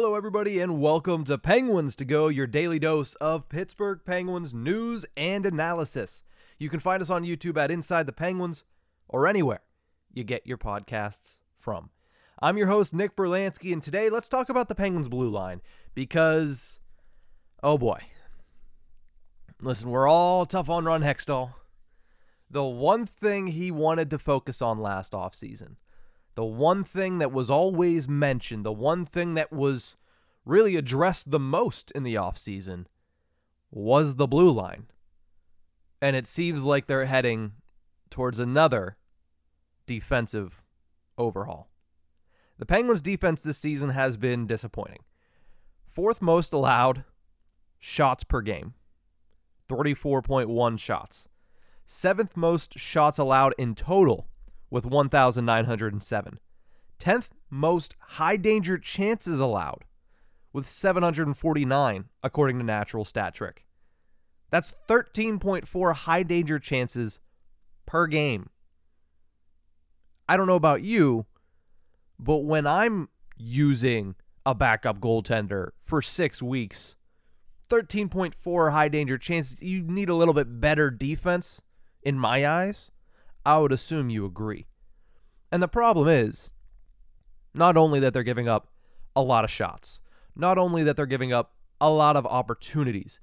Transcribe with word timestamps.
Hello, 0.00 0.14
everybody, 0.14 0.60
and 0.60 0.80
welcome 0.80 1.24
to 1.24 1.36
Penguins 1.36 1.96
to 1.96 2.04
Go, 2.04 2.28
your 2.28 2.46
daily 2.46 2.78
dose 2.78 3.16
of 3.16 3.48
Pittsburgh 3.48 3.98
Penguins 4.04 4.54
news 4.54 5.04
and 5.16 5.44
analysis. 5.44 6.22
You 6.56 6.68
can 6.68 6.78
find 6.78 7.02
us 7.02 7.10
on 7.10 7.24
YouTube 7.24 7.56
at 7.56 7.72
Inside 7.72 8.06
the 8.06 8.12
Penguins 8.12 8.62
or 9.08 9.26
anywhere 9.26 9.62
you 10.14 10.22
get 10.22 10.46
your 10.46 10.56
podcasts 10.56 11.38
from. 11.58 11.90
I'm 12.40 12.56
your 12.56 12.68
host, 12.68 12.94
Nick 12.94 13.16
Berlansky, 13.16 13.72
and 13.72 13.82
today 13.82 14.08
let's 14.08 14.28
talk 14.28 14.48
about 14.48 14.68
the 14.68 14.76
Penguins 14.76 15.08
blue 15.08 15.30
line 15.30 15.62
because, 15.96 16.78
oh 17.64 17.76
boy. 17.76 17.98
Listen, 19.60 19.90
we're 19.90 20.08
all 20.08 20.46
tough 20.46 20.70
on 20.70 20.84
Ron 20.84 21.02
Hextall. 21.02 21.54
The 22.48 22.62
one 22.62 23.04
thing 23.04 23.48
he 23.48 23.72
wanted 23.72 24.10
to 24.10 24.18
focus 24.20 24.62
on 24.62 24.78
last 24.78 25.12
offseason 25.12 25.74
the 26.38 26.44
one 26.44 26.84
thing 26.84 27.18
that 27.18 27.32
was 27.32 27.50
always 27.50 28.08
mentioned, 28.08 28.64
the 28.64 28.70
one 28.70 29.04
thing 29.04 29.34
that 29.34 29.52
was 29.52 29.96
really 30.44 30.76
addressed 30.76 31.32
the 31.32 31.40
most 31.40 31.90
in 31.96 32.04
the 32.04 32.14
offseason 32.14 32.84
was 33.72 34.14
the 34.14 34.28
blue 34.28 34.52
line. 34.52 34.86
And 36.00 36.14
it 36.14 36.26
seems 36.26 36.62
like 36.62 36.86
they're 36.86 37.06
heading 37.06 37.54
towards 38.08 38.38
another 38.38 38.96
defensive 39.84 40.62
overhaul. 41.18 41.70
The 42.56 42.66
Penguins' 42.66 43.02
defense 43.02 43.42
this 43.42 43.58
season 43.58 43.90
has 43.90 44.16
been 44.16 44.46
disappointing. 44.46 45.00
Fourth 45.88 46.22
most 46.22 46.52
allowed 46.52 47.02
shots 47.80 48.22
per 48.22 48.42
game, 48.42 48.74
34.1 49.68 50.78
shots. 50.78 51.26
Seventh 51.84 52.36
most 52.36 52.78
shots 52.78 53.18
allowed 53.18 53.56
in 53.58 53.74
total 53.74 54.28
with 54.70 54.86
1,907. 54.86 56.38
10th 56.98 57.28
most 57.50 57.94
high 58.00 58.36
danger 58.36 58.76
chances 58.78 59.40
allowed 59.40 59.84
with 60.52 60.68
749, 60.68 62.04
according 62.22 62.58
to 62.58 62.64
Natural 62.64 63.04
Stat 63.04 63.34
Trick. 63.34 63.64
That's 64.50 64.72
13.4 64.88 65.94
high 65.94 66.22
danger 66.22 66.58
chances 66.58 67.20
per 67.86 68.06
game. 68.06 68.50
I 70.28 70.36
don't 70.36 70.46
know 70.46 70.54
about 70.54 70.82
you, 70.82 71.26
but 72.18 72.38
when 72.38 72.66
I'm 72.66 73.08
using 73.36 74.14
a 74.44 74.54
backup 74.54 75.00
goaltender 75.00 75.70
for 75.76 76.02
six 76.02 76.42
weeks, 76.42 76.96
13.4 77.70 78.72
high 78.72 78.88
danger 78.88 79.18
chances, 79.18 79.62
you 79.62 79.82
need 79.82 80.08
a 80.08 80.14
little 80.14 80.34
bit 80.34 80.60
better 80.60 80.90
defense 80.90 81.62
in 82.02 82.18
my 82.18 82.46
eyes. 82.46 82.90
I 83.48 83.56
would 83.56 83.72
assume 83.72 84.10
you 84.10 84.26
agree. 84.26 84.66
And 85.50 85.62
the 85.62 85.68
problem 85.68 86.06
is 86.06 86.52
not 87.54 87.78
only 87.78 87.98
that 87.98 88.12
they're 88.12 88.22
giving 88.22 88.46
up 88.46 88.68
a 89.16 89.22
lot 89.22 89.42
of 89.42 89.50
shots, 89.50 90.00
not 90.36 90.58
only 90.58 90.84
that 90.84 90.96
they're 90.96 91.06
giving 91.06 91.32
up 91.32 91.54
a 91.80 91.88
lot 91.88 92.14
of 92.14 92.26
opportunities, 92.26 93.20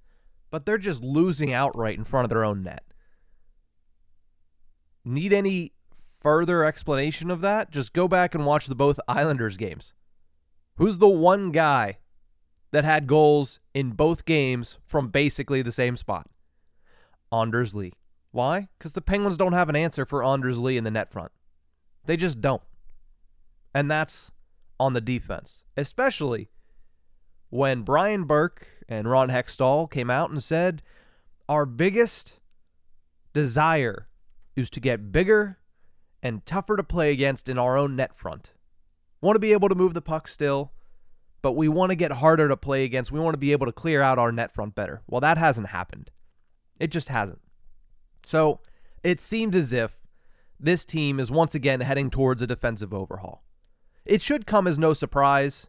but 0.50 0.66
they're 0.66 0.80
just 0.80 1.04
losing 1.04 1.54
outright 1.54 1.96
in 1.96 2.04
front 2.04 2.26
of 2.26 2.30
their 2.30 2.44
own 2.44 2.64
net. 2.64 2.84
Need 5.04 5.32
any 5.32 5.74
further 6.20 6.66
explanation 6.66 7.30
of 7.30 7.42
that? 7.42 7.70
Just 7.70 7.94
go 7.94 8.08
back 8.08 8.34
and 8.34 8.48
watch 8.48 8.66
the 8.66 8.74
both 8.74 9.00
Islanders 9.08 9.58
games. 9.58 9.94
Who's 10.78 10.98
the 10.98 11.08
one 11.08 11.52
guy 11.52 12.00
that 12.72 12.84
had 12.84 13.06
goals 13.06 13.60
in 13.76 13.92
both 13.92 14.26
games 14.26 14.80
from 14.88 15.10
basically 15.10 15.62
the 15.62 15.72
same 15.72 15.96
spot? 15.96 16.28
Anders 17.32 17.76
Lee. 17.76 17.94
Why? 18.36 18.68
Because 18.78 18.92
the 18.92 19.02
Penguins 19.02 19.38
don't 19.38 19.54
have 19.54 19.70
an 19.70 19.78
answer 19.78 20.06
for 20.06 20.22
Anders 20.22 20.60
Lee 20.60 20.76
in 20.76 20.84
the 20.84 20.92
net 20.92 21.10
front. 21.10 21.32
They 22.06 22.18
just 22.18 22.42
don't. 22.42 22.62
And 23.74 23.90
that's 23.90 24.30
on 24.78 24.92
the 24.92 25.00
defense, 25.00 25.64
especially 25.78 26.50
when 27.50 27.84
Brian 27.84 28.26
Burke 28.26 28.68
and 28.90 29.10
Ron 29.10 29.30
Hextall 29.30 29.90
came 29.90 30.10
out 30.10 30.32
and 30.32 30.44
said, 30.44 30.84
Our 31.48 31.66
biggest 31.66 32.42
desire 33.34 34.10
is 34.58 34.70
to 34.72 34.82
get 34.82 35.14
bigger 35.14 35.60
and 36.22 36.46
tougher 36.46 36.76
to 36.76 36.84
play 36.84 37.14
against 37.14 37.48
in 37.48 37.58
our 37.58 37.78
own 37.78 37.96
net 37.96 38.18
front. 38.18 38.52
Want 39.22 39.38
to 39.38 39.40
be 39.40 39.54
able 39.54 39.70
to 39.70 39.76
move 39.76 39.94
the 39.94 40.02
puck 40.02 40.28
still, 40.28 40.74
but 41.42 41.54
we 41.54 41.70
want 41.70 41.92
to 41.92 41.96
get 41.96 42.12
harder 42.12 42.50
to 42.50 42.58
play 42.58 42.84
against. 42.84 43.14
We 43.14 43.20
want 43.22 43.36
to 43.36 43.40
be 43.40 43.54
able 43.54 43.68
to 43.68 43.72
clear 43.72 44.02
out 44.02 44.20
our 44.20 44.34
net 44.34 44.54
front 44.54 44.76
better. 44.76 45.04
Well, 45.08 45.22
that 45.22 45.38
hasn't 45.38 45.68
happened. 45.68 46.12
It 46.82 46.92
just 46.92 47.08
hasn't. 47.08 47.40
So 48.26 48.60
it 49.04 49.22
seems 49.22 49.56
as 49.56 49.72
if 49.72 50.00
this 50.60 50.84
team 50.84 51.20
is 51.20 51.30
once 51.30 51.54
again 51.54 51.82
heading 51.82 52.10
towards 52.10 52.42
a 52.42 52.48
defensive 52.48 52.94
overhaul. 52.94 53.44
It 54.04 54.22
should 54.22 54.48
come 54.48 54.68
as 54.68 54.80
no 54.80 54.94
surprise 54.94 55.68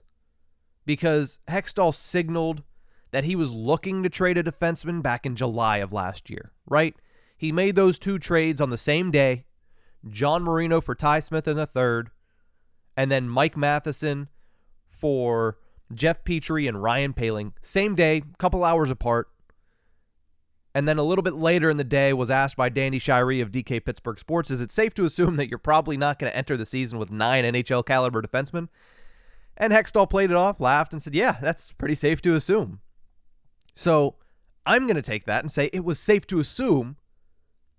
because 0.86 1.38
Hextall 1.48 1.94
signaled 1.94 2.62
that 3.10 3.24
he 3.24 3.36
was 3.36 3.52
looking 3.52 4.02
to 4.02 4.08
trade 4.08 4.38
a 4.38 4.42
defenseman 4.42 5.02
back 5.02 5.26
in 5.26 5.36
July 5.36 5.78
of 5.78 5.92
last 5.92 6.30
year, 6.30 6.52
right? 6.66 6.94
He 7.36 7.52
made 7.52 7.76
those 7.76 7.98
two 7.98 8.18
trades 8.18 8.60
on 8.60 8.70
the 8.70 8.78
same 8.78 9.10
day 9.10 9.44
John 10.08 10.42
Marino 10.42 10.80
for 10.80 10.94
Ty 10.94 11.20
Smith 11.20 11.48
in 11.48 11.56
the 11.56 11.66
third, 11.66 12.10
and 12.96 13.10
then 13.10 13.28
Mike 13.28 13.56
Matheson 13.56 14.28
for 14.88 15.58
Jeff 15.92 16.24
Petry 16.24 16.68
and 16.68 16.82
Ryan 16.82 17.12
Poehling. 17.12 17.52
Same 17.60 17.94
day, 17.94 18.22
couple 18.38 18.64
hours 18.64 18.90
apart. 18.90 19.28
And 20.76 20.86
then 20.86 20.98
a 20.98 21.02
little 21.02 21.22
bit 21.22 21.36
later 21.36 21.70
in 21.70 21.78
the 21.78 21.84
day 21.84 22.12
was 22.12 22.28
asked 22.28 22.54
by 22.54 22.68
Danny 22.68 22.98
Shirey 22.98 23.40
of 23.40 23.50
DK 23.50 23.82
Pittsburgh 23.82 24.18
Sports, 24.18 24.50
is 24.50 24.60
it 24.60 24.70
safe 24.70 24.92
to 24.96 25.06
assume 25.06 25.36
that 25.36 25.48
you're 25.48 25.56
probably 25.56 25.96
not 25.96 26.18
going 26.18 26.30
to 26.30 26.36
enter 26.36 26.54
the 26.54 26.66
season 26.66 26.98
with 26.98 27.10
nine 27.10 27.44
NHL 27.44 27.86
caliber 27.86 28.20
defensemen? 28.20 28.68
And 29.56 29.72
Hextall 29.72 30.10
played 30.10 30.30
it 30.30 30.36
off, 30.36 30.60
laughed, 30.60 30.92
and 30.92 31.00
said, 31.00 31.14
yeah, 31.14 31.38
that's 31.40 31.72
pretty 31.72 31.94
safe 31.94 32.20
to 32.20 32.34
assume. 32.34 32.80
So 33.74 34.16
I'm 34.66 34.82
going 34.82 34.96
to 34.96 35.02
take 35.02 35.24
that 35.24 35.42
and 35.42 35.50
say 35.50 35.70
it 35.72 35.82
was 35.82 35.98
safe 35.98 36.26
to 36.26 36.40
assume 36.40 36.98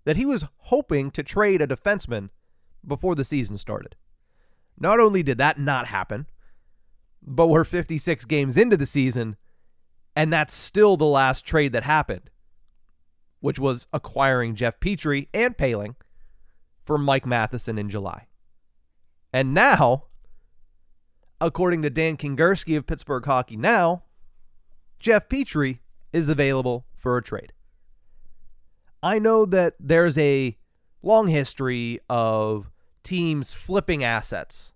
that 0.06 0.18
he 0.18 0.25
was 0.25 0.45
hoping 0.62 1.12
to 1.12 1.22
trade 1.22 1.62
a 1.62 1.68
defenseman 1.68 2.30
before 2.83 3.13
the 3.13 3.24
season 3.24 3.60
started. 3.60 3.95
Not 4.75 5.00
only 5.00 5.22
did 5.22 5.38
that 5.38 5.60
not 5.60 5.86
happen, 5.86 6.25
but 7.22 7.45
we're 7.45 7.63
56 7.63 8.25
games 8.25 8.57
into 8.57 8.75
the 8.75 8.88
season, 8.88 9.36
and 10.16 10.33
that's 10.33 10.56
still 10.56 10.98
the 10.98 11.06
last 11.06 11.45
trade 11.45 11.74
that 11.74 11.83
happened 11.83 12.31
which 13.39 13.60
was 13.60 13.88
acquiring 13.94 14.56
Jeff 14.56 14.80
Petry 14.80 15.28
and 15.34 15.57
Poehling 15.57 15.95
for 16.84 16.98
Mike 16.98 17.25
Matheson 17.25 17.78
in 17.78 17.89
July. 17.89 18.28
And 19.34 19.54
now, 19.54 20.06
according 21.39 21.81
to 21.84 21.89
Dan 21.89 22.18
Kingerski 22.18 22.78
of 22.78 22.88
Pittsburgh 22.88 23.25
Hockey 23.25 23.57
Now, 23.57 24.04
Jeff 25.00 25.30
Petry 25.30 25.80
is 26.12 26.30
available 26.30 26.86
for 26.95 27.18
a 27.18 27.24
trade. 27.24 27.54
I 29.04 29.19
know 29.19 29.45
that 29.45 29.75
there's 29.80 30.18
a 30.18 30.57
long 31.04 31.28
history 31.28 32.00
of 32.10 32.72
teams 33.04 33.54
flipping 33.54 34.04
assets, 34.04 34.74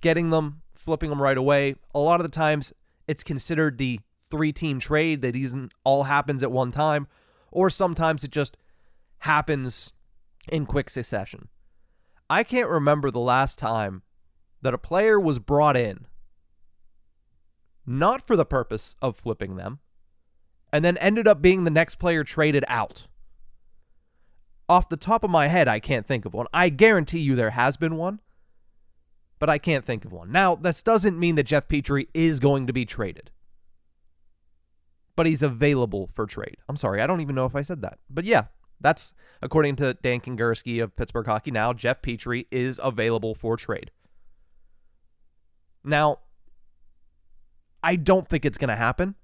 getting 0.00 0.30
them, 0.30 0.62
flipping 0.74 1.10
them 1.10 1.20
right 1.20 1.36
away. 1.36 1.76
A 1.94 1.98
lot 1.98 2.20
of 2.20 2.24
the 2.24 2.34
times 2.34 2.72
it's 3.06 3.22
considered 3.22 3.78
the 3.78 4.00
three 4.30 4.52
team 4.52 4.80
trade 4.80 5.22
that 5.22 5.36
isn't 5.36 5.72
all 5.84 6.04
happens 6.04 6.42
at 6.42 6.52
one 6.52 6.72
time, 6.72 7.06
or 7.50 7.70
sometimes 7.70 8.24
it 8.24 8.30
just 8.30 8.56
happens 9.20 9.92
in 10.48 10.66
quick 10.66 10.90
succession. 10.90 11.48
I 12.28 12.42
can't 12.42 12.68
remember 12.68 13.10
the 13.10 13.20
last 13.20 13.58
time 13.58 14.02
that 14.62 14.74
a 14.74 14.78
player 14.78 15.18
was 15.20 15.38
brought 15.38 15.76
in 15.76 16.06
not 17.86 18.26
for 18.26 18.36
the 18.36 18.44
purpose 18.44 18.96
of 19.00 19.16
flipping 19.16 19.56
them 19.56 19.78
and 20.72 20.84
then 20.84 20.96
ended 20.98 21.28
up 21.28 21.40
being 21.40 21.64
the 21.64 21.70
next 21.70 21.96
player 21.96 22.24
traded 22.24 22.64
out. 22.68 23.06
Off 24.68 24.88
the 24.88 24.96
top 24.96 25.22
of 25.22 25.30
my 25.30 25.46
head, 25.46 25.68
I 25.68 25.78
can't 25.78 26.04
think 26.04 26.24
of 26.24 26.34
one. 26.34 26.46
I 26.52 26.68
guarantee 26.68 27.20
you 27.20 27.36
there 27.36 27.50
has 27.50 27.76
been 27.76 27.96
one, 27.96 28.20
but 29.38 29.48
I 29.48 29.58
can't 29.58 29.84
think 29.84 30.04
of 30.04 30.12
one. 30.12 30.32
Now, 30.32 30.56
this 30.56 30.82
doesn't 30.82 31.18
mean 31.18 31.36
that 31.36 31.44
Jeff 31.44 31.68
Petry 31.68 32.08
is 32.12 32.40
going 32.40 32.66
to 32.66 32.72
be 32.72 32.84
traded, 32.84 33.30
but 35.16 35.26
he's 35.26 35.42
available 35.42 36.10
for 36.14 36.26
trade. 36.26 36.58
I'm 36.68 36.76
sorry, 36.76 37.00
I 37.00 37.06
don't 37.06 37.20
even 37.20 37.34
know 37.34 37.46
if 37.46 37.56
I 37.56 37.62
said 37.62 37.82
that. 37.82 37.98
But 38.08 38.24
yeah, 38.24 38.44
that's 38.80 39.14
according 39.42 39.76
to 39.76 39.94
Dan 39.94 40.20
Kingerski 40.20 40.82
of 40.82 40.94
Pittsburgh 40.94 41.26
Hockey 41.26 41.50
Now. 41.50 41.72
Jeff 41.72 42.02
Petry 42.02 42.46
is 42.50 42.78
available 42.82 43.34
for 43.34 43.56
trade. 43.56 43.90
Now, 45.82 46.18
I 47.82 47.96
don't 47.96 48.28
think 48.28 48.44
it's 48.44 48.58
going 48.58 48.68
to 48.68 48.76
happen. 48.76 49.14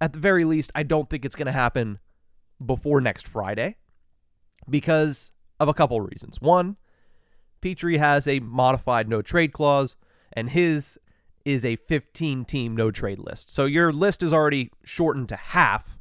At 0.00 0.12
the 0.12 0.18
very 0.18 0.44
least, 0.44 0.70
I 0.74 0.82
don't 0.82 1.10
think 1.10 1.24
it's 1.24 1.36
going 1.36 1.46
to 1.46 1.52
happen 1.52 1.98
before 2.64 3.00
next 3.00 3.26
Friday 3.26 3.76
because 4.68 5.32
of 5.58 5.68
a 5.68 5.74
couple 5.74 6.00
reasons. 6.00 6.40
One, 6.40 6.76
Petry 7.60 7.98
has 7.98 8.26
a 8.26 8.40
modified 8.40 9.08
no 9.08 9.22
trade 9.22 9.52
clause, 9.52 9.96
and 10.32 10.50
his 10.50 10.98
is 11.52 11.64
a 11.64 11.76
15 11.76 12.44
team 12.44 12.76
no 12.76 12.90
trade 12.90 13.18
list. 13.18 13.50
So 13.50 13.64
your 13.64 13.92
list 13.92 14.22
is 14.22 14.32
already 14.32 14.70
shortened 14.84 15.28
to 15.30 15.36
half. 15.36 15.98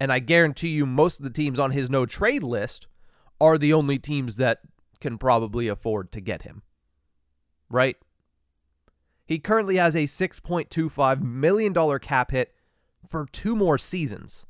And 0.00 0.12
I 0.12 0.18
guarantee 0.18 0.68
you, 0.68 0.86
most 0.86 1.18
of 1.18 1.24
the 1.24 1.30
teams 1.30 1.58
on 1.58 1.70
his 1.70 1.88
no 1.88 2.06
trade 2.06 2.42
list 2.42 2.86
are 3.40 3.58
the 3.58 3.72
only 3.72 3.98
teams 3.98 4.36
that 4.36 4.60
can 5.00 5.18
probably 5.18 5.68
afford 5.68 6.12
to 6.12 6.20
get 6.20 6.42
him. 6.42 6.62
Right? 7.68 7.96
He 9.24 9.38
currently 9.38 9.76
has 9.76 9.94
a 9.94 10.04
$6.25 10.04 11.22
million 11.22 11.98
cap 12.00 12.30
hit 12.30 12.52
for 13.08 13.26
two 13.30 13.56
more 13.56 13.78
seasons, 13.78 14.44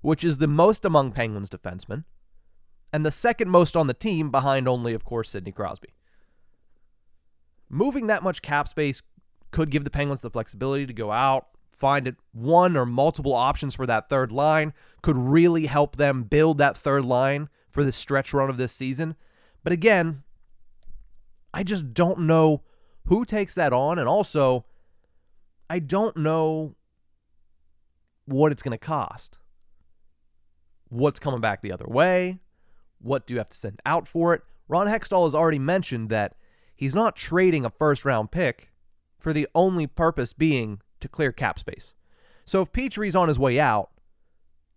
which 0.00 0.24
is 0.24 0.38
the 0.38 0.48
most 0.48 0.84
among 0.84 1.12
Penguins 1.12 1.50
defensemen 1.50 2.04
and 2.92 3.06
the 3.06 3.10
second 3.10 3.50
most 3.50 3.76
on 3.76 3.86
the 3.86 3.94
team 3.94 4.30
behind 4.30 4.68
only, 4.68 4.92
of 4.92 5.04
course, 5.04 5.30
Sidney 5.30 5.52
Crosby. 5.52 5.88
Moving 7.74 8.06
that 8.08 8.22
much 8.22 8.42
cap 8.42 8.68
space 8.68 9.02
could 9.50 9.70
give 9.70 9.84
the 9.84 9.90
Penguins 9.90 10.20
the 10.20 10.30
flexibility 10.30 10.86
to 10.86 10.92
go 10.92 11.10
out, 11.10 11.48
find 11.72 12.06
it 12.06 12.16
one 12.32 12.76
or 12.76 12.84
multiple 12.84 13.32
options 13.32 13.74
for 13.74 13.86
that 13.86 14.10
third 14.10 14.30
line, 14.30 14.74
could 15.00 15.16
really 15.16 15.66
help 15.66 15.96
them 15.96 16.22
build 16.22 16.58
that 16.58 16.76
third 16.76 17.06
line 17.06 17.48
for 17.70 17.82
the 17.82 17.90
stretch 17.90 18.34
run 18.34 18.50
of 18.50 18.58
this 18.58 18.74
season. 18.74 19.16
But 19.64 19.72
again, 19.72 20.22
I 21.54 21.62
just 21.62 21.94
don't 21.94 22.20
know 22.20 22.62
who 23.06 23.24
takes 23.24 23.54
that 23.54 23.72
on. 23.72 23.98
And 23.98 24.06
also, 24.06 24.66
I 25.70 25.78
don't 25.78 26.16
know 26.18 26.74
what 28.26 28.52
it's 28.52 28.62
going 28.62 28.72
to 28.72 28.78
cost. 28.78 29.38
What's 30.90 31.18
coming 31.18 31.40
back 31.40 31.62
the 31.62 31.72
other 31.72 31.86
way? 31.88 32.40
What 32.98 33.26
do 33.26 33.32
you 33.32 33.38
have 33.38 33.48
to 33.48 33.56
send 33.56 33.80
out 33.86 34.06
for 34.06 34.34
it? 34.34 34.42
Ron 34.68 34.88
Hextall 34.88 35.24
has 35.24 35.34
already 35.34 35.58
mentioned 35.58 36.10
that 36.10 36.36
he's 36.82 36.96
not 36.96 37.14
trading 37.14 37.64
a 37.64 37.70
first 37.70 38.04
round 38.04 38.32
pick 38.32 38.72
for 39.16 39.32
the 39.32 39.46
only 39.54 39.86
purpose 39.86 40.32
being 40.32 40.80
to 40.98 41.06
clear 41.06 41.30
cap 41.30 41.56
space. 41.56 41.94
So 42.44 42.62
if 42.62 42.72
Petry's 42.72 43.14
on 43.14 43.28
his 43.28 43.38
way 43.38 43.60
out 43.60 43.90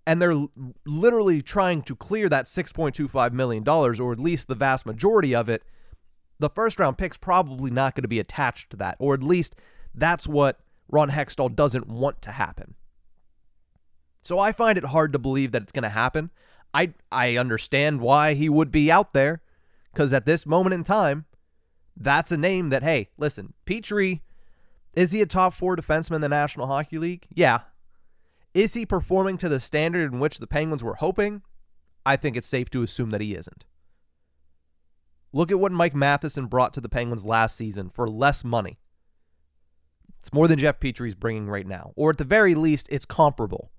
and 0.05 0.21
they're 0.21 0.45
literally 0.85 1.41
trying 1.41 1.81
to 1.81 1.95
clear 1.95 2.29
that 2.29 2.45
$6.25 2.45 3.31
million, 3.31 3.67
or 3.67 4.11
at 4.11 4.19
least 4.19 4.47
the 4.47 4.53
vast 4.53 4.85
majority 4.85 5.33
of 5.33 5.49
it, 5.49 5.63
the 6.37 6.47
first 6.47 6.77
round 6.77 6.99
pick's 6.99 7.17
probably 7.17 7.71
not 7.71 7.95
going 7.95 8.03
to 8.03 8.07
be 8.07 8.19
attached 8.19 8.69
to 8.69 8.77
that, 8.77 8.97
or 8.99 9.15
at 9.15 9.23
least 9.23 9.55
that's 9.95 10.27
what 10.27 10.59
Ron 10.87 11.09
Hextall 11.09 11.55
doesn't 11.55 11.87
want 11.87 12.21
to 12.21 12.33
happen. 12.33 12.75
So 14.21 14.37
I 14.37 14.51
find 14.51 14.77
it 14.77 14.85
hard 14.85 15.11
to 15.13 15.17
believe 15.17 15.53
that 15.53 15.63
it's 15.63 15.71
going 15.71 15.81
to 15.81 15.89
happen. 15.89 16.29
I 16.71 16.93
I 17.11 17.35
understand 17.35 17.99
why 17.99 18.35
he 18.35 18.47
would 18.47 18.71
be 18.71 18.91
out 18.91 19.13
there 19.13 19.41
cuz 19.95 20.13
at 20.13 20.27
this 20.27 20.45
moment 20.45 20.75
in 20.75 20.83
time 20.83 21.25
that's 21.97 22.31
a 22.31 22.37
name 22.37 22.69
that 22.69 22.83
hey, 22.83 23.09
listen, 23.17 23.53
Petry 23.65 24.21
is 24.95 25.11
he 25.11 25.21
a 25.21 25.25
top 25.25 25.53
4 25.53 25.75
defenseman 25.75 26.15
in 26.15 26.21
the 26.21 26.29
National 26.29 26.67
Hockey 26.67 26.97
League? 26.97 27.27
Yeah. 27.33 27.61
Is 28.53 28.73
he 28.73 28.85
performing 28.85 29.37
to 29.39 29.49
the 29.49 29.59
standard 29.59 30.13
in 30.13 30.19
which 30.19 30.39
the 30.39 30.47
Penguins 30.47 30.83
were 30.83 30.95
hoping? 30.95 31.41
I 32.05 32.15
think 32.15 32.37
it's 32.37 32.47
safe 32.47 32.69
to 32.69 32.83
assume 32.83 33.09
that 33.09 33.19
he 33.19 33.35
isn't. 33.35 33.65
Look 35.33 35.51
at 35.51 35.59
what 35.59 35.73
Mike 35.73 35.93
Matheson 35.93 36.45
brought 36.45 36.73
to 36.75 36.81
the 36.81 36.87
Penguins 36.87 37.25
last 37.25 37.57
season 37.57 37.89
for 37.89 38.07
less 38.07 38.45
money. 38.45 38.79
It's 40.21 40.31
more 40.31 40.47
than 40.47 40.57
Jeff 40.57 40.79
Petry's 40.79 41.13
bringing 41.13 41.47
right 41.49 41.67
now, 41.67 41.91
or 41.97 42.11
at 42.11 42.17
the 42.17 42.23
very 42.23 42.55
least, 42.55 42.87
it's 42.89 43.05
comparable 43.05 43.71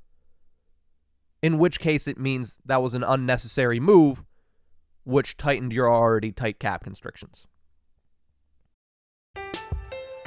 in 1.42 1.58
which 1.58 1.80
case 1.80 2.06
it 2.06 2.18
means 2.18 2.58
that 2.64 2.82
was 2.82 2.94
an 2.94 3.02
unnecessary 3.02 3.80
move, 3.80 4.22
which 5.04 5.36
tightened 5.36 5.72
your 5.72 5.90
already 5.90 6.32
tight 6.32 6.58
cap 6.58 6.84
constrictions. 6.84 7.46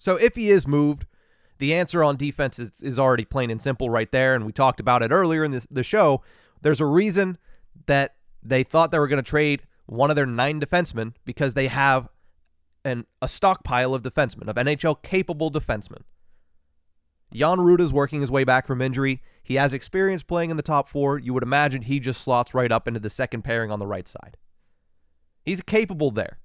So 0.00 0.16
if 0.16 0.34
he 0.34 0.48
is 0.48 0.66
moved, 0.66 1.04
the 1.58 1.74
answer 1.74 2.02
on 2.02 2.16
defense 2.16 2.58
is, 2.58 2.70
is 2.80 2.98
already 2.98 3.26
plain 3.26 3.50
and 3.50 3.60
simple 3.60 3.90
right 3.90 4.10
there. 4.10 4.34
And 4.34 4.46
we 4.46 4.52
talked 4.52 4.80
about 4.80 5.02
it 5.02 5.10
earlier 5.10 5.44
in 5.44 5.50
this, 5.50 5.66
the 5.70 5.82
show. 5.82 6.22
There's 6.62 6.80
a 6.80 6.86
reason 6.86 7.36
that 7.84 8.14
they 8.42 8.62
thought 8.62 8.92
they 8.92 8.98
were 8.98 9.08
going 9.08 9.22
to 9.22 9.30
trade 9.30 9.64
one 9.84 10.08
of 10.08 10.16
their 10.16 10.24
nine 10.24 10.58
defensemen 10.58 11.12
because 11.26 11.52
they 11.52 11.68
have 11.68 12.08
an, 12.82 13.04
a 13.20 13.28
stockpile 13.28 13.94
of 13.94 14.00
defensemen, 14.00 14.48
of 14.48 14.56
NHL 14.56 15.02
capable 15.02 15.52
defensemen. 15.52 16.04
Jan 17.34 17.58
Rutta's 17.58 17.92
working 17.92 18.22
his 18.22 18.30
way 18.30 18.44
back 18.44 18.66
from 18.66 18.80
injury. 18.80 19.22
He 19.42 19.56
has 19.56 19.74
experience 19.74 20.22
playing 20.22 20.50
in 20.50 20.56
the 20.56 20.62
top 20.62 20.88
four. 20.88 21.18
You 21.18 21.34
would 21.34 21.42
imagine 21.42 21.82
he 21.82 22.00
just 22.00 22.22
slots 22.22 22.54
right 22.54 22.72
up 22.72 22.88
into 22.88 23.00
the 23.00 23.10
second 23.10 23.42
pairing 23.42 23.70
on 23.70 23.78
the 23.78 23.86
right 23.86 24.08
side. 24.08 24.38
He's 25.44 25.60
capable 25.60 26.10
there 26.10 26.38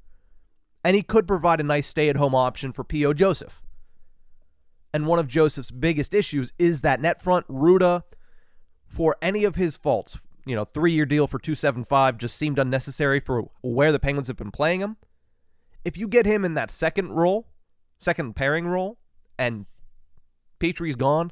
and 0.86 0.96
he 0.96 1.02
could 1.02 1.28
provide 1.28 1.60
a 1.60 1.64
nice 1.64 1.88
stay 1.88 2.10
at 2.10 2.16
home 2.16 2.36
option 2.36 2.72
for 2.72 2.84
P.O. 2.84 3.14
Joseph. 3.14 3.64
And 4.94 5.08
one 5.08 5.18
of 5.18 5.28
Joseph's 5.28 5.72
biggest 5.72 6.14
issues 6.14 6.54
is 6.60 6.82
that 6.82 7.02
net 7.02 7.20
front. 7.20 7.48
Rutta, 7.48 8.04
for 8.86 9.18
any 9.20 9.44
of 9.46 9.56
his 9.56 9.76
faults, 9.76 10.20
you 10.46 10.56
know, 10.56 10.64
three 10.64 10.92
year 10.92 11.08
deal 11.08 11.26
for 11.26 11.40
275 11.40 12.20
just 12.20 12.38
seemed 12.38 12.60
unnecessary 12.60 13.20
for 13.20 13.50
where 13.64 13.92
the 13.92 13.98
Penguins 13.98 14.28
have 14.28 14.38
been 14.38 14.52
playing 14.52 14.82
him. 14.82 14.98
If 15.84 15.98
you 15.98 16.08
get 16.08 16.28
him 16.28 16.46
in 16.46 16.54
that 16.54 16.70
second 16.70 17.14
role, 17.14 17.48
second 17.98 18.36
pairing 18.36 18.68
role, 18.68 19.00
and 19.40 19.66
Petry's 20.60 20.96
gone, 20.96 21.32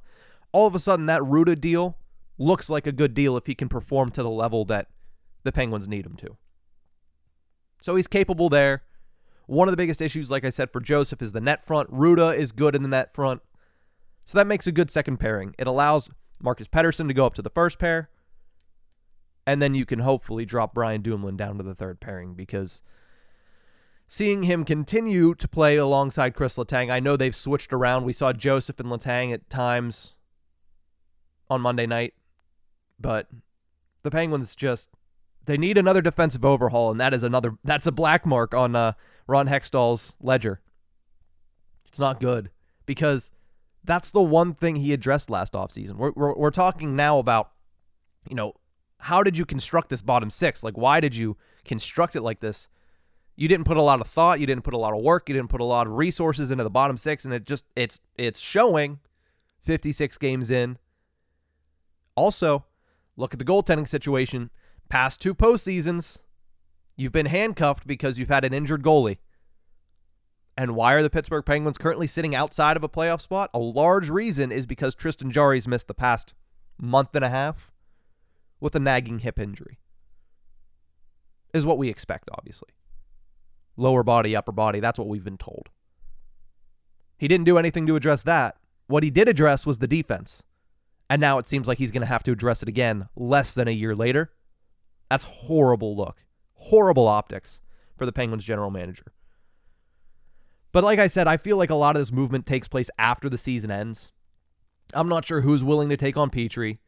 all 0.52 0.66
of 0.66 0.74
a 0.74 0.80
sudden 0.80 1.06
that 1.06 1.22
Rutta 1.22 1.62
deal 1.62 2.00
looks 2.40 2.72
like 2.72 2.88
a 2.88 2.92
good 2.92 3.14
deal 3.14 3.38
if 3.38 3.46
he 3.46 3.54
can 3.54 3.70
perform 3.70 4.10
to 4.12 4.24
the 4.24 4.32
level 4.32 4.66
that 4.66 4.88
the 5.44 5.52
Penguins 5.52 5.88
need 5.88 6.08
him 6.08 6.16
to. 6.16 6.38
So 7.84 7.96
he's 7.96 8.08
capable 8.08 8.50
there. 8.50 8.82
One 9.46 9.68
of 9.68 9.74
the 9.74 9.78
biggest 9.78 10.02
issues, 10.02 10.32
like 10.32 10.46
I 10.46 10.50
said, 10.50 10.72
for 10.72 10.80
Joseph 10.80 11.22
is 11.22 11.32
the 11.32 11.42
net 11.42 11.66
front. 11.66 11.92
Rutta 11.92 12.36
is 12.38 12.52
good 12.52 12.76
in 12.76 12.84
the 12.84 12.90
net 12.90 13.14
front. 13.14 13.42
So 14.26 14.38
that 14.38 14.48
makes 14.48 14.68
a 14.68 14.72
good 14.72 14.90
second 14.90 15.18
pairing. 15.18 15.54
It 15.58 15.68
allows 15.68 16.10
Marcus 16.42 16.68
Pettersson 16.68 17.08
to 17.08 17.14
go 17.14 17.26
up 17.26 17.34
to 17.36 17.42
the 17.42 17.50
first 17.50 17.78
pair. 17.78 18.10
And 19.46 19.62
then 19.62 19.76
you 19.76 19.86
can 19.86 20.00
hopefully 20.00 20.46
drop 20.46 20.74
Brian 20.74 21.02
Dumoulin 21.02 21.36
down 21.36 21.58
to 21.58 21.64
the 21.64 21.76
third 21.76 22.00
pairing 22.00 22.34
because 22.34 22.82
seeing 24.08 24.44
him 24.44 24.64
continue 24.64 25.36
to 25.36 25.48
play 25.48 25.76
alongside 25.76 26.34
Chris 26.34 26.56
Letang, 26.56 26.90
I 26.90 27.02
know 27.02 27.18
they've 27.18 27.36
switched 27.36 27.74
around. 27.74 28.06
We 28.06 28.14
saw 28.14 28.32
Joseph 28.32 28.80
and 28.80 28.90
Letang 28.90 29.34
at 29.34 29.50
times 29.50 30.14
on 31.50 31.60
Monday 31.60 31.86
night, 31.86 32.14
but 32.98 33.28
the 34.04 34.12
Penguins 34.12 34.56
just 34.56 34.90
they 35.46 35.58
need 35.58 35.78
another 35.78 36.02
defensive 36.02 36.46
overhaul, 36.46 36.92
and 36.92 37.02
that 37.02 37.14
is 37.14 37.22
another 37.22 37.58
that's 37.64 37.86
a 37.86 37.92
black 37.92 38.26
mark 38.26 38.54
on 38.54 38.76
uh, 38.76 38.94
Ron 39.28 39.48
Hextall's 39.48 40.14
ledger. 40.22 40.62
It's 41.86 42.00
not 42.00 42.20
good 42.20 42.50
because 42.86 43.32
that's 43.84 44.12
the 44.12 44.22
one 44.22 44.54
thing 44.54 44.78
he 44.78 44.94
addressed 44.94 45.30
last 45.30 45.54
offseason. 45.54 45.94
We're, 45.94 46.12
we're, 46.16 46.36
we're 46.36 46.52
talking 46.52 46.96
now 46.96 47.20
about, 47.20 47.52
you 48.30 48.36
know, 48.36 48.54
how 48.98 49.22
did 49.22 49.38
you 49.38 49.46
construct 49.46 49.90
this 49.90 50.02
bottom 50.02 50.30
six? 50.30 50.64
Like, 50.64 50.78
why 50.78 51.00
did 51.00 51.16
you 51.16 51.38
construct 51.66 52.16
it 52.16 52.22
like 52.22 52.40
this? 52.40 52.68
You 53.36 53.48
didn't 53.48 53.66
put 53.66 53.78
a 53.78 53.82
lot 53.82 54.00
of 54.00 54.08
thought, 54.08 54.40
you 54.40 54.48
didn't 54.48 54.64
put 54.64 54.74
a 54.74 54.78
lot 54.78 54.94
of 54.94 55.02
work, 55.02 55.28
you 55.28 55.36
didn't 55.36 55.50
put 55.50 55.62
a 55.62 55.66
lot 55.66 55.88
of 55.88 55.94
resources 55.94 56.52
into 56.52 56.64
the 56.64 56.70
bottom 56.70 56.98
six, 56.98 57.26
and 57.26 57.34
it 57.34 57.46
just 57.46 57.66
it's 57.76 58.00
it's 58.16 58.40
showing 58.40 59.00
56 59.64 60.18
games 60.20 60.52
in. 60.52 60.78
Also, 62.16 62.66
look 63.18 63.34
at 63.34 63.40
the 63.40 63.46
goaltending 63.46 63.88
situation. 63.88 64.52
Past 64.88 65.20
two 65.20 65.34
postseasons, 65.34 66.20
you've 66.96 67.12
been 67.12 67.26
handcuffed 67.28 67.88
because 67.88 68.20
you've 68.20 68.30
had 68.30 68.44
an 68.44 68.54
injured 68.54 68.84
goalie. 68.84 69.18
And 70.56 70.76
why 70.76 70.94
are 70.94 71.02
the 71.02 71.10
Pittsburgh 71.10 71.46
Penguins 71.46 71.78
currently 71.78 72.06
sitting 72.06 72.36
outside 72.36 72.78
of 72.78 72.84
a 72.84 72.90
playoff 72.90 73.22
spot? 73.22 73.50
A 73.54 73.60
large 73.60 74.10
reason 74.10 74.52
is 74.52 74.66
because 74.66 74.94
Tristan 74.94 75.32
Jarry's 75.32 75.68
missed 75.68 75.88
the 75.88 75.94
past 75.96 76.34
month 76.80 77.16
and 77.16 77.26
a 77.26 77.30
half 77.30 77.72
with 78.60 78.76
a 78.76 78.80
nagging 78.80 79.20
hip 79.20 79.40
injury. 79.40 79.80
Is 81.54 81.66
what 81.66 81.78
we 81.78 81.90
expect, 81.90 82.30
obviously. 82.32 82.70
Lower 83.78 84.04
body, 84.04 84.36
upper 84.36 84.52
body, 84.52 84.80
that's 84.80 85.00
what 85.00 85.08
we've 85.08 85.24
been 85.24 85.38
told. 85.38 85.70
He 87.18 87.28
didn't 87.28 87.46
do 87.46 87.58
anything 87.58 87.88
to 87.88 87.96
address 87.96 88.24
that. 88.24 88.58
What 88.88 89.04
he 89.04 89.10
did 89.10 89.28
address 89.28 89.66
was 89.66 89.80
the 89.80 89.88
defense. 89.88 90.44
And 91.10 91.20
now 91.20 91.38
it 91.38 91.48
seems 91.48 91.68
like 91.68 91.78
he's 91.78 91.92
going 91.92 92.02
to 92.02 92.08
have 92.08 92.24
to 92.24 92.32
address 92.32 92.62
it 92.62 92.70
again 92.70 93.08
less 93.16 93.54
than 93.54 93.68
a 93.68 93.72
year 93.72 93.96
later. 93.96 94.32
That's 95.10 95.24
horrible 95.24 95.96
look. 95.96 96.24
Horrible 96.68 97.08
optics 97.08 97.60
for 97.98 98.06
the 98.06 98.12
Penguins 98.12 98.44
general 98.44 98.72
manager. 98.72 99.14
But 100.72 100.84
like 100.84 100.98
I 100.98 101.08
said, 101.08 101.28
I 101.28 101.38
feel 101.38 101.58
like 101.58 101.70
a 101.70 101.76
lot 101.76 101.96
of 101.96 102.02
this 102.02 102.12
movement 102.12 102.46
takes 102.46 102.68
place 102.68 102.90
after 102.98 103.30
the 103.30 103.38
season 103.38 103.70
ends. 103.70 104.12
I'm 104.94 105.10
not 105.10 105.26
sure 105.26 105.42
who's 105.42 105.64
willing 105.64 105.90
to 105.90 105.98
take 105.98 106.18
on 106.18 106.30
Petry, 106.30 106.80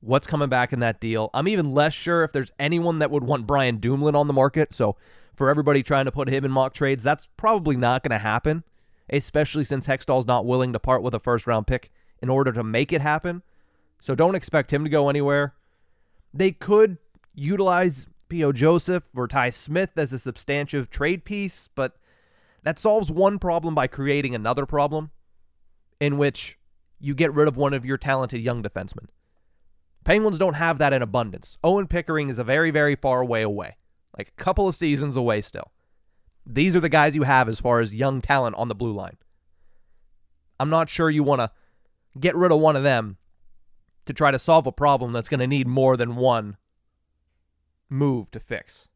what's 0.00 0.26
coming 0.26 0.48
back 0.48 0.72
in 0.72 0.80
that 0.80 1.00
deal. 1.00 1.30
I'm 1.34 1.48
even 1.48 1.72
less 1.72 1.92
sure 1.92 2.24
if 2.24 2.32
there's 2.32 2.52
anyone 2.58 2.98
that 2.98 3.10
would 3.10 3.24
want 3.24 3.46
Brian 3.46 3.78
Dumoulin 3.78 4.16
on 4.16 4.26
the 4.26 4.32
market. 4.32 4.72
So 4.72 4.96
for 5.36 5.50
everybody 5.50 5.82
trying 5.82 6.06
to 6.06 6.12
put 6.12 6.28
him 6.28 6.44
in 6.44 6.50
mock 6.50 6.74
trades, 6.74 7.04
that's 7.04 7.28
probably 7.36 7.76
not 7.76 8.02
going 8.02 8.10
to 8.10 8.18
happen, 8.18 8.64
especially 9.08 9.64
since 9.64 9.86
Hextall's 9.86 10.26
not 10.26 10.46
willing 10.46 10.72
to 10.72 10.80
part 10.80 11.02
with 11.02 11.14
a 11.14 11.20
first 11.20 11.46
round 11.46 11.66
pick 11.66 11.90
in 12.20 12.28
order 12.28 12.52
to 12.52 12.64
make 12.64 12.92
it 12.92 13.00
happen. 13.00 13.42
So 14.00 14.14
don't 14.14 14.34
expect 14.34 14.72
him 14.72 14.84
to 14.84 14.90
go 14.90 15.08
anywhere. 15.08 15.54
They 16.34 16.50
could 16.50 16.98
utilize 17.34 18.06
P.O. 18.28 18.52
Joseph 18.52 19.04
or 19.14 19.26
Ty 19.26 19.50
Smith 19.50 19.90
as 19.96 20.12
a 20.12 20.18
substantive 20.18 20.90
trade 20.90 21.24
piece, 21.24 21.68
but 21.74 21.96
that 22.62 22.78
solves 22.78 23.10
one 23.10 23.38
problem 23.38 23.74
by 23.74 23.86
creating 23.86 24.34
another 24.34 24.66
problem 24.66 25.10
in 26.00 26.18
which 26.18 26.58
you 27.00 27.14
get 27.14 27.32
rid 27.32 27.48
of 27.48 27.56
one 27.56 27.74
of 27.74 27.84
your 27.84 27.96
talented 27.96 28.40
young 28.40 28.62
defensemen. 28.62 29.06
Penguins 30.04 30.38
don't 30.38 30.54
have 30.54 30.78
that 30.78 30.92
in 30.92 31.02
abundance. 31.02 31.58
Owen 31.62 31.86
Pickering 31.86 32.30
is 32.30 32.38
a 32.38 32.44
very, 32.44 32.70
very 32.70 32.96
far 32.96 33.24
way 33.24 33.42
away, 33.42 33.76
like 34.16 34.28
a 34.28 34.42
couple 34.42 34.66
of 34.66 34.74
seasons 34.74 35.16
away 35.16 35.40
still. 35.40 35.72
These 36.46 36.74
are 36.74 36.80
the 36.80 36.88
guys 36.88 37.14
you 37.14 37.24
have 37.24 37.48
as 37.48 37.60
far 37.60 37.80
as 37.80 37.94
young 37.94 38.20
talent 38.20 38.56
on 38.56 38.68
the 38.68 38.74
blue 38.74 38.92
line. 38.92 39.18
I'm 40.58 40.70
not 40.70 40.88
sure 40.88 41.10
you 41.10 41.22
want 41.22 41.40
to 41.40 41.50
get 42.18 42.34
rid 42.34 42.50
of 42.50 42.58
one 42.58 42.74
of 42.74 42.82
them 42.82 43.18
to 44.06 44.12
try 44.12 44.30
to 44.30 44.38
solve 44.38 44.66
a 44.66 44.72
problem 44.72 45.12
that's 45.12 45.28
going 45.28 45.40
to 45.40 45.46
need 45.46 45.66
more 45.66 45.96
than 45.96 46.16
one 46.16 46.56
move 47.90 48.30
to 48.30 48.40
fix. 48.40 48.88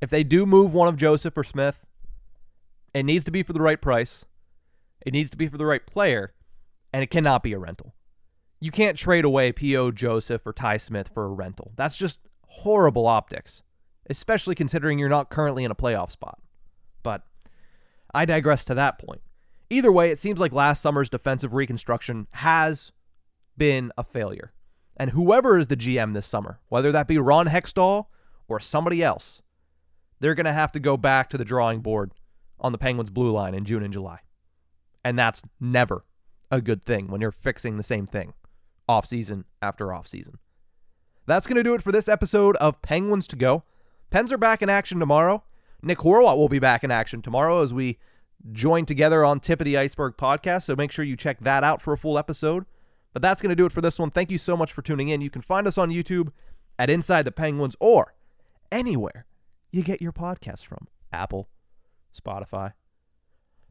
If 0.00 0.10
they 0.10 0.24
do 0.24 0.46
move 0.46 0.74
one 0.74 0.88
of 0.88 0.96
Joseph 0.96 1.36
or 1.36 1.44
Smith, 1.44 1.84
it 2.94 3.04
needs 3.04 3.24
to 3.24 3.30
be 3.30 3.42
for 3.42 3.52
the 3.52 3.60
right 3.60 3.80
price. 3.80 4.24
It 5.04 5.12
needs 5.12 5.30
to 5.30 5.36
be 5.36 5.48
for 5.48 5.58
the 5.58 5.66
right 5.66 5.86
player, 5.86 6.34
and 6.92 7.02
it 7.02 7.10
cannot 7.10 7.42
be 7.42 7.52
a 7.52 7.58
rental. 7.58 7.94
You 8.60 8.70
can't 8.70 8.96
trade 8.96 9.24
away 9.24 9.52
P.O. 9.52 9.92
Joseph 9.92 10.46
or 10.46 10.52
Ty 10.52 10.78
Smith 10.78 11.10
for 11.12 11.24
a 11.24 11.28
rental. 11.28 11.72
That's 11.76 11.96
just 11.96 12.20
horrible 12.48 13.06
optics, 13.06 13.62
especially 14.08 14.54
considering 14.54 14.98
you're 14.98 15.08
not 15.08 15.30
currently 15.30 15.64
in 15.64 15.70
a 15.70 15.76
playoff 15.76 16.10
spot. 16.10 16.40
But 17.02 17.22
I 18.14 18.24
digress 18.24 18.64
to 18.64 18.74
that 18.74 18.98
point. 18.98 19.20
Either 19.68 19.92
way, 19.92 20.10
it 20.10 20.18
seems 20.18 20.40
like 20.40 20.52
last 20.52 20.80
summer's 20.80 21.10
defensive 21.10 21.52
reconstruction 21.52 22.28
has 22.32 22.92
been 23.56 23.92
a 23.98 24.04
failure. 24.04 24.52
And 24.96 25.10
whoever 25.10 25.58
is 25.58 25.68
the 25.68 25.76
GM 25.76 26.12
this 26.12 26.26
summer, 26.26 26.60
whether 26.68 26.90
that 26.92 27.06
be 27.06 27.18
Ron 27.18 27.48
Hextall 27.48 28.06
or 28.48 28.60
somebody 28.60 29.02
else, 29.02 29.42
they're 30.20 30.34
going 30.34 30.46
to 30.46 30.52
have 30.52 30.72
to 30.72 30.80
go 30.80 30.96
back 30.96 31.28
to 31.30 31.38
the 31.38 31.44
drawing 31.44 31.80
board 31.80 32.12
on 32.58 32.72
the 32.72 32.78
Penguins 32.78 33.10
blue 33.10 33.30
line 33.30 33.54
in 33.54 33.64
June 33.64 33.82
and 33.82 33.92
July. 33.92 34.20
And 35.04 35.18
that's 35.18 35.42
never 35.60 36.04
a 36.50 36.60
good 36.60 36.84
thing 36.84 37.08
when 37.08 37.20
you're 37.20 37.32
fixing 37.32 37.76
the 37.76 37.82
same 37.82 38.06
thing 38.06 38.32
off 38.88 39.06
season 39.06 39.44
after 39.60 39.92
off 39.92 40.06
season. 40.06 40.38
That's 41.26 41.46
going 41.46 41.56
to 41.56 41.64
do 41.64 41.74
it 41.74 41.82
for 41.82 41.92
this 41.92 42.08
episode 42.08 42.56
of 42.56 42.80
Penguins 42.82 43.26
to 43.28 43.36
Go. 43.36 43.64
Pens 44.10 44.32
are 44.32 44.38
back 44.38 44.62
in 44.62 44.70
action 44.70 45.00
tomorrow. 45.00 45.42
Nick 45.82 45.98
Horwat 45.98 46.36
will 46.36 46.48
be 46.48 46.58
back 46.58 46.82
in 46.84 46.90
action 46.90 47.20
tomorrow 47.20 47.62
as 47.62 47.74
we 47.74 47.98
join 48.52 48.86
together 48.86 49.24
on 49.24 49.40
Tip 49.40 49.60
of 49.60 49.64
the 49.64 49.76
Iceberg 49.76 50.16
podcast. 50.16 50.64
So 50.64 50.76
make 50.76 50.92
sure 50.92 51.04
you 51.04 51.16
check 51.16 51.40
that 51.40 51.64
out 51.64 51.82
for 51.82 51.92
a 51.92 51.98
full 51.98 52.16
episode. 52.16 52.64
But 53.16 53.22
that's 53.22 53.40
going 53.40 53.48
to 53.48 53.56
do 53.56 53.64
it 53.64 53.72
for 53.72 53.80
this 53.80 53.98
one. 53.98 54.10
Thank 54.10 54.30
you 54.30 54.36
so 54.36 54.58
much 54.58 54.74
for 54.74 54.82
tuning 54.82 55.08
in. 55.08 55.22
You 55.22 55.30
can 55.30 55.40
find 55.40 55.66
us 55.66 55.78
on 55.78 55.88
YouTube 55.90 56.32
at 56.78 56.90
Inside 56.90 57.22
the 57.22 57.32
Penguins 57.32 57.74
or 57.80 58.14
anywhere 58.70 59.24
you 59.72 59.82
get 59.82 60.02
your 60.02 60.12
podcast 60.12 60.66
from 60.66 60.86
Apple, 61.10 61.48
Spotify. 62.14 62.74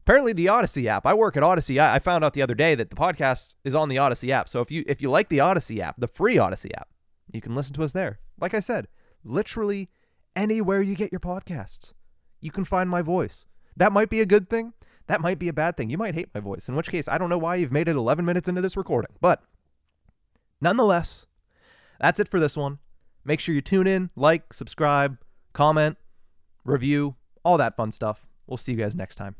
Apparently, 0.00 0.32
the 0.32 0.48
Odyssey 0.48 0.88
app. 0.88 1.06
I 1.06 1.14
work 1.14 1.36
at 1.36 1.44
Odyssey. 1.44 1.78
I, 1.78 2.00
found 2.00 2.24
out 2.24 2.32
the 2.32 2.42
other 2.42 2.56
day 2.56 2.74
that 2.74 2.90
the 2.90 2.96
podcast 2.96 3.54
is 3.62 3.72
on 3.72 3.88
the 3.88 3.98
Odyssey 3.98 4.32
app. 4.32 4.48
So 4.48 4.60
if 4.62 4.72
you 4.72 4.82
if 4.88 5.00
you 5.00 5.10
like 5.10 5.28
the 5.28 5.38
Odyssey 5.38 5.80
app, 5.80 5.94
the 5.96 6.08
free 6.08 6.38
Odyssey 6.38 6.74
app, 6.74 6.88
you 7.32 7.40
can 7.40 7.54
listen 7.54 7.74
to 7.74 7.84
us 7.84 7.92
there. 7.92 8.18
Like 8.40 8.52
I 8.52 8.58
said, 8.58 8.88
literally 9.22 9.90
anywhere 10.34 10.82
you 10.82 10.96
get 10.96 11.12
your 11.12 11.20
podcasts, 11.20 11.92
you 12.40 12.50
can 12.50 12.64
find 12.64 12.90
my 12.90 13.00
voice. 13.00 13.46
That 13.76 13.92
might 13.92 14.10
be 14.10 14.20
a 14.20 14.26
good 14.26 14.50
thing 14.50 14.72
that 15.06 15.20
might 15.20 15.38
be 15.38 15.48
a 15.48 15.52
bad 15.52 15.76
thing. 15.76 15.90
You 15.90 15.98
might 15.98 16.14
hate 16.14 16.28
my 16.34 16.40
voice, 16.40 16.68
in 16.68 16.74
which 16.74 16.90
case, 16.90 17.08
I 17.08 17.18
don't 17.18 17.30
know 17.30 17.38
why 17.38 17.56
you've 17.56 17.72
made 17.72 17.88
it 17.88 17.96
11 17.96 18.24
minutes 18.24 18.48
into 18.48 18.60
this 18.60 18.76
recording. 18.76 19.12
But 19.20 19.42
nonetheless, 20.60 21.26
that's 22.00 22.20
it 22.20 22.28
for 22.28 22.40
this 22.40 22.56
one. 22.56 22.78
Make 23.24 23.40
sure 23.40 23.54
you 23.54 23.60
tune 23.60 23.86
in, 23.86 24.10
like, 24.16 24.52
subscribe, 24.52 25.18
comment, 25.52 25.96
review, 26.64 27.16
all 27.44 27.58
that 27.58 27.76
fun 27.76 27.92
stuff. 27.92 28.26
We'll 28.46 28.56
see 28.56 28.72
you 28.72 28.78
guys 28.78 28.94
next 28.94 29.16
time. 29.16 29.36